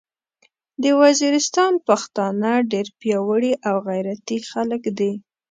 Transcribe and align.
د 0.81 0.83
ویزیریستان 0.99 1.73
پختانه 1.87 2.53
ډیر 2.71 2.87
پیاوړي 2.99 3.53
او 3.67 3.75
غیرتي 3.87 4.37
خلک 4.51 4.83
دې 4.97 5.11